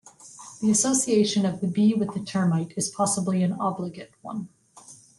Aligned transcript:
The 0.63 0.71
association 0.71 1.45
of 1.45 1.61
the 1.61 1.67
bee 1.67 1.93
with 1.93 2.15
the 2.15 2.21
termite 2.21 2.73
is 2.75 2.89
possibly 2.89 3.43
an 3.43 3.53
obligate 3.53 4.09
one. 4.23 4.49